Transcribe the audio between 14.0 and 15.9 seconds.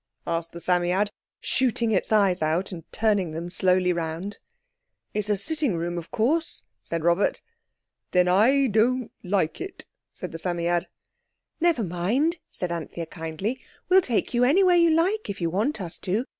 take you anywhere you like if you want